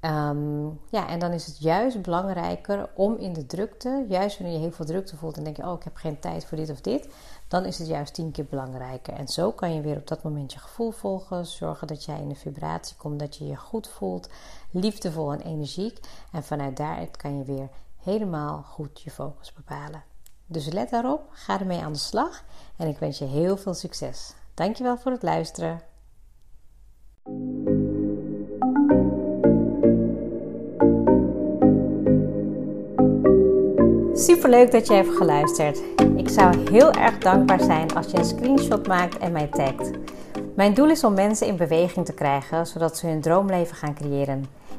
Um, 0.00 0.80
ja, 0.90 1.08
en 1.08 1.18
dan 1.18 1.32
is 1.32 1.46
het 1.46 1.58
juist 1.58 2.02
belangrijker 2.02 2.88
om 2.94 3.16
in 3.16 3.32
de 3.32 3.46
drukte, 3.46 4.04
juist 4.08 4.38
wanneer 4.38 4.56
je 4.56 4.62
heel 4.62 4.72
veel 4.72 4.84
drukte 4.84 5.16
voelt 5.16 5.36
en 5.36 5.44
denk 5.44 5.56
je, 5.56 5.62
oh, 5.62 5.76
ik 5.76 5.84
heb 5.84 5.96
geen 5.96 6.18
tijd 6.18 6.44
voor 6.44 6.56
dit 6.56 6.70
of 6.70 6.80
dit, 6.80 7.08
dan 7.48 7.64
is 7.64 7.78
het 7.78 7.88
juist 7.88 8.14
tien 8.14 8.30
keer 8.30 8.44
belangrijker. 8.44 9.14
En 9.14 9.28
zo 9.28 9.52
kan 9.52 9.74
je 9.74 9.80
weer 9.80 9.96
op 9.96 10.06
dat 10.06 10.22
moment 10.22 10.52
je 10.52 10.58
gevoel 10.58 10.90
volgen, 10.90 11.46
zorgen 11.46 11.86
dat 11.86 12.04
jij 12.04 12.20
in 12.20 12.28
de 12.28 12.34
vibratie 12.34 12.96
komt, 12.96 13.18
dat 13.18 13.36
je 13.36 13.46
je 13.46 13.56
goed 13.56 13.88
voelt, 13.88 14.28
liefdevol 14.70 15.32
en 15.32 15.40
energiek. 15.40 16.00
En 16.32 16.42
vanuit 16.42 16.76
daaruit 16.76 17.16
kan 17.16 17.36
je 17.36 17.44
weer 17.44 17.68
helemaal 18.02 18.62
goed 18.62 19.00
je 19.00 19.10
focus 19.10 19.52
bepalen. 19.52 20.02
Dus 20.46 20.72
let 20.72 20.90
daarop, 20.90 21.28
ga 21.30 21.60
ermee 21.60 21.80
aan 21.80 21.92
de 21.92 21.98
slag 21.98 22.44
en 22.76 22.88
ik 22.88 22.98
wens 22.98 23.18
je 23.18 23.24
heel 23.24 23.56
veel 23.56 23.74
succes. 23.74 24.34
Dankjewel 24.54 24.98
voor 24.98 25.12
het 25.12 25.22
luisteren. 25.22 25.80
Super 34.14 34.50
leuk 34.50 34.70
dat 34.70 34.86
je 34.86 34.94
hebt 34.94 35.16
geluisterd. 35.16 35.82
Ik 36.16 36.28
zou 36.28 36.70
heel 36.70 36.92
erg 36.92 37.18
dankbaar 37.18 37.60
zijn 37.60 37.94
als 37.94 38.10
je 38.10 38.18
een 38.18 38.24
screenshot 38.24 38.86
maakt 38.86 39.18
en 39.18 39.32
mij 39.32 39.46
tagt. 39.46 39.90
Mijn 40.54 40.74
doel 40.74 40.90
is 40.90 41.04
om 41.04 41.14
mensen 41.14 41.46
in 41.46 41.56
beweging 41.56 42.06
te 42.06 42.12
krijgen 42.12 42.66
zodat 42.66 42.96
ze 42.96 43.06
hun 43.06 43.20
droomleven 43.20 43.76
gaan 43.76 43.94
creëren. 43.94 44.59